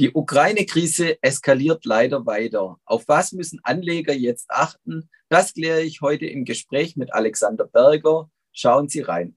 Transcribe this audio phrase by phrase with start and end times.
[0.00, 2.78] Die Ukraine-Krise eskaliert leider weiter.
[2.86, 5.10] Auf was müssen Anleger jetzt achten?
[5.28, 8.30] Das kläre ich heute im Gespräch mit Alexander Berger.
[8.50, 9.36] Schauen Sie rein.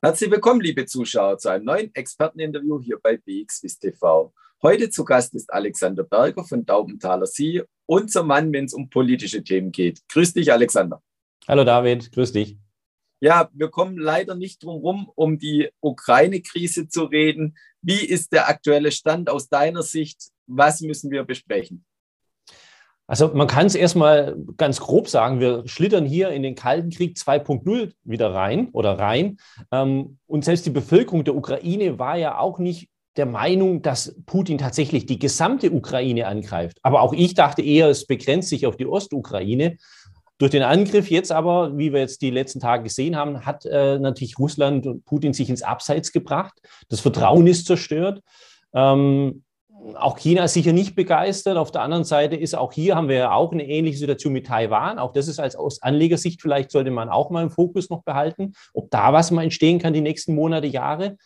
[0.00, 4.32] Herzlich willkommen, liebe Zuschauer, zu einem neuen Experteninterview hier bei BXWIS TV.
[4.62, 9.44] Heute zu Gast ist Alexander Berger von Daubenthaler Sie, unser Mann, wenn es um politische
[9.44, 10.00] Themen geht.
[10.08, 11.02] Grüß dich, Alexander.
[11.46, 12.61] Hallo David, grüß dich.
[13.22, 17.56] Ja, wir kommen leider nicht drum herum, um die Ukraine-Krise zu reden.
[17.80, 20.30] Wie ist der aktuelle Stand aus deiner Sicht?
[20.48, 21.84] Was müssen wir besprechen?
[23.06, 27.16] Also man kann es erstmal ganz grob sagen, wir schlittern hier in den Kalten Krieg
[27.16, 29.38] 2.0 wieder rein oder rein.
[29.70, 34.58] Ähm, und selbst die Bevölkerung der Ukraine war ja auch nicht der Meinung, dass Putin
[34.58, 36.78] tatsächlich die gesamte Ukraine angreift.
[36.82, 39.76] Aber auch ich dachte eher, es begrenzt sich auf die Ostukraine.
[40.42, 44.00] Durch den Angriff jetzt aber, wie wir jetzt die letzten Tage gesehen haben, hat äh,
[44.00, 46.60] natürlich Russland und Putin sich ins Abseits gebracht.
[46.88, 48.22] Das Vertrauen ist zerstört.
[48.74, 49.44] Ähm,
[49.94, 51.56] auch China ist sicher nicht begeistert.
[51.56, 54.48] Auf der anderen Seite ist auch hier haben wir ja auch eine ähnliche Situation mit
[54.48, 54.98] Taiwan.
[54.98, 58.54] Auch das ist als aus Anlegersicht vielleicht sollte man auch mal im Fokus noch behalten,
[58.74, 61.18] ob da was mal entstehen kann die nächsten Monate, Jahre.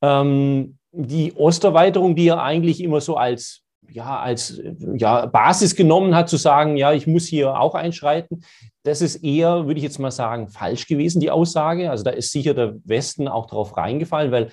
[0.00, 4.60] Ähm, die Osterweiterung, die ja eigentlich immer so als ja, als
[4.96, 8.44] ja, Basis genommen hat, zu sagen, ja, ich muss hier auch einschreiten.
[8.82, 11.90] Das ist eher, würde ich jetzt mal sagen, falsch gewesen, die Aussage.
[11.90, 14.50] Also da ist sicher der Westen auch darauf reingefallen, weil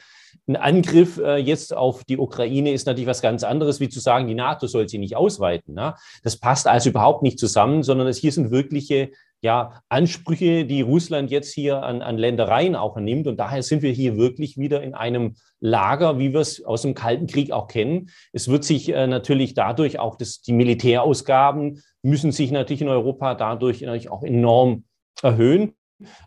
[0.48, 4.28] ein Angriff äh, jetzt auf die Ukraine ist natürlich was ganz anderes, wie zu sagen,
[4.28, 5.76] die NATO soll sie nicht ausweiten.
[5.76, 5.96] Ne?
[6.24, 11.32] Das passt also überhaupt nicht zusammen, sondern es hier sind wirkliche ja, Ansprüche, die Russland
[11.32, 13.26] jetzt hier an, an Ländereien auch nimmt.
[13.26, 16.94] Und daher sind wir hier wirklich wieder in einem Lager, wie wir es aus dem
[16.94, 18.10] Kalten Krieg auch kennen.
[18.34, 23.36] Es wird sich äh, natürlich dadurch auch das, die Militärausgaben müssen sich natürlich in Europa
[23.36, 24.84] dadurch natürlich auch enorm
[25.24, 25.74] erhöhen.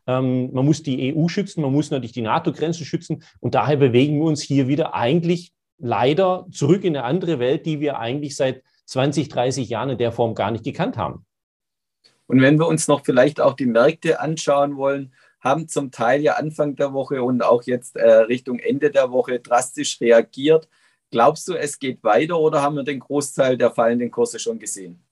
[0.06, 3.22] Ähm, man muss die EU schützen, man muss natürlich die NATO-Grenzen schützen.
[3.40, 7.80] Und daher bewegen wir uns hier wieder eigentlich leider zurück in eine andere Welt, die
[7.80, 11.24] wir eigentlich seit 20, 30 Jahren in der Form gar nicht gekannt haben.
[12.27, 16.35] Und wenn wir uns noch vielleicht auch die Märkte anschauen wollen, haben zum Teil ja
[16.35, 20.68] Anfang der Woche und auch jetzt äh, Richtung Ende der Woche drastisch reagiert.
[21.11, 25.05] Glaubst du, es geht weiter oder haben wir den Großteil der fallenden Kurse schon gesehen?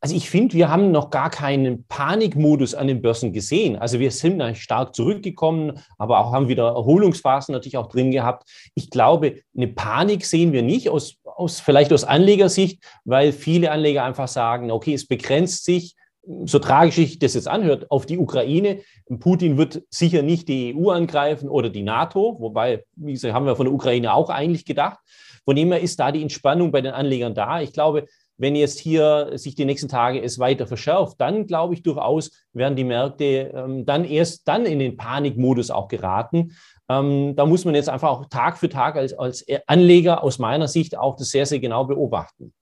[0.00, 3.76] Also ich finde, wir haben noch gar keinen Panikmodus an den Börsen gesehen.
[3.76, 8.48] Also wir sind stark zurückgekommen, aber auch haben wieder Erholungsphasen natürlich auch drin gehabt.
[8.74, 14.04] Ich glaube, eine Panik sehen wir nicht, aus, aus, vielleicht aus Anlegersicht, weil viele Anleger
[14.04, 15.96] einfach sagen, okay, es begrenzt sich
[16.44, 18.80] so tragisch ich das jetzt anhört, auf die Ukraine.
[19.18, 23.56] Putin wird sicher nicht die EU angreifen oder die NATO, wobei, wie gesagt, haben wir
[23.56, 24.98] von der Ukraine auch eigentlich gedacht.
[25.44, 27.60] Von dem her ist da die Entspannung bei den Anlegern da.
[27.60, 28.06] Ich glaube,
[28.38, 32.76] wenn jetzt hier sich die nächsten Tage es weiter verschärft, dann glaube ich durchaus, werden
[32.76, 36.52] die Märkte ähm, dann erst dann in den Panikmodus auch geraten.
[36.88, 40.68] Ähm, da muss man jetzt einfach auch Tag für Tag als, als Anleger aus meiner
[40.68, 42.52] Sicht auch das sehr, sehr genau beobachten.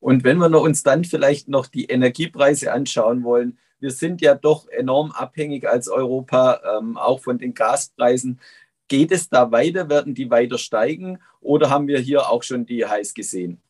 [0.00, 4.68] Und wenn wir uns dann vielleicht noch die Energiepreise anschauen wollen, wir sind ja doch
[4.68, 8.40] enorm abhängig als Europa, ähm, auch von den Gaspreisen.
[8.88, 9.88] Geht es da weiter?
[9.88, 11.18] Werden die weiter steigen?
[11.40, 13.60] Oder haben wir hier auch schon die heiß gesehen?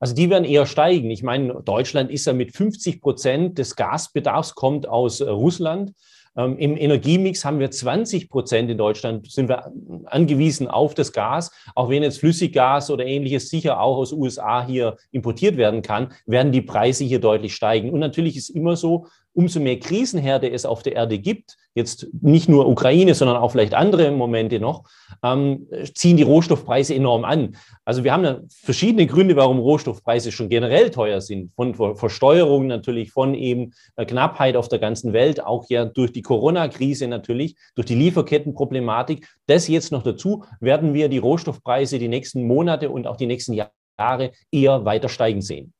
[0.00, 1.10] Also die werden eher steigen.
[1.10, 5.92] Ich meine, Deutschland ist ja mit 50 Prozent des Gasbedarfs kommt aus äh, Russland.
[6.38, 9.72] Ähm, Im Energiemix haben wir 20 Prozent in Deutschland, sind wir
[10.04, 11.50] angewiesen auf das Gas.
[11.74, 16.52] Auch wenn jetzt Flüssiggas oder ähnliches sicher auch aus USA hier importiert werden kann, werden
[16.52, 17.90] die Preise hier deutlich steigen.
[17.90, 19.06] Und natürlich ist immer so,
[19.38, 23.72] umso mehr Krisenherde es auf der Erde gibt, jetzt nicht nur Ukraine, sondern auch vielleicht
[23.72, 24.82] andere Momente noch,
[25.22, 27.56] ähm, ziehen die Rohstoffpreise enorm an.
[27.84, 31.52] Also wir haben da verschiedene Gründe, warum Rohstoffpreise schon generell teuer sind.
[31.54, 37.06] Von Versteuerung natürlich, von eben Knappheit auf der ganzen Welt, auch ja durch die Corona-Krise
[37.06, 39.28] natürlich, durch die Lieferkettenproblematik.
[39.46, 43.52] Das jetzt noch dazu, werden wir die Rohstoffpreise die nächsten Monate und auch die nächsten
[43.52, 45.74] Jahre eher weiter steigen sehen.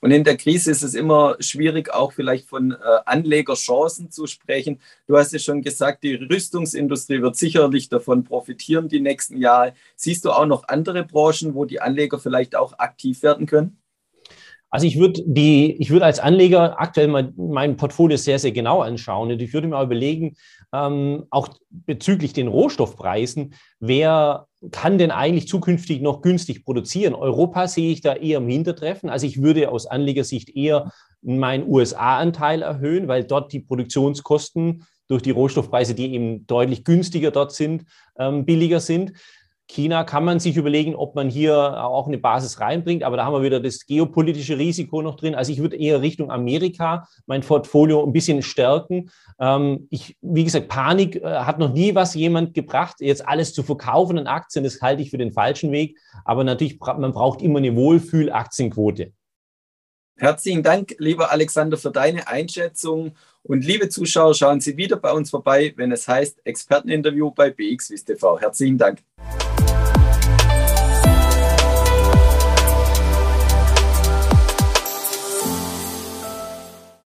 [0.00, 2.76] Und in der Krise ist es immer schwierig, auch vielleicht von äh,
[3.06, 4.80] Anlegerchancen zu sprechen.
[5.06, 9.74] Du hast ja schon gesagt, die Rüstungsindustrie wird sicherlich davon profitieren die nächsten Jahre.
[9.96, 13.78] Siehst du auch noch andere Branchen, wo die Anleger vielleicht auch aktiv werden können?
[14.74, 18.82] Also ich würde die, ich würde als Anleger aktuell mal mein Portfolio sehr, sehr genau
[18.82, 20.34] anschauen und ich würde mir auch überlegen,
[20.72, 27.14] ähm, auch bezüglich den Rohstoffpreisen, wer kann denn eigentlich zukünftig noch günstig produzieren?
[27.14, 29.10] Europa sehe ich da eher im Hintertreffen.
[29.10, 35.30] Also ich würde aus Anlegersicht eher meinen USA-Anteil erhöhen, weil dort die Produktionskosten durch die
[35.30, 37.84] Rohstoffpreise, die eben deutlich günstiger dort sind,
[38.18, 39.12] ähm, billiger sind.
[39.66, 43.32] China kann man sich überlegen, ob man hier auch eine Basis reinbringt, aber da haben
[43.32, 45.34] wir wieder das geopolitische Risiko noch drin.
[45.34, 49.10] Also ich würde eher Richtung Amerika mein Portfolio ein bisschen stärken.
[49.38, 52.96] Ähm, ich, wie gesagt, Panik äh, hat noch nie was jemand gebracht.
[53.00, 55.98] Jetzt alles zu verkaufen an Aktien, das halte ich für den falschen Weg.
[56.24, 59.12] Aber natürlich, man braucht immer eine Wohlfühl-Aktienquote.
[60.16, 63.12] Herzlichen Dank, lieber Alexander, für deine Einschätzung.
[63.42, 68.06] Und liebe Zuschauer, schauen Sie wieder bei uns vorbei, wenn es heißt Experteninterview bei BXWIST
[68.06, 68.40] TV.
[68.40, 69.02] Herzlichen Dank.